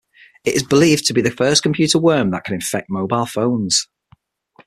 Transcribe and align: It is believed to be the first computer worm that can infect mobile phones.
It 0.43 0.55
is 0.55 0.63
believed 0.65 1.05
to 1.05 1.13
be 1.13 1.21
the 1.21 1.29
first 1.29 1.61
computer 1.61 1.99
worm 1.99 2.31
that 2.31 2.43
can 2.43 2.55
infect 2.55 2.89
mobile 2.89 3.27
phones. 3.27 3.87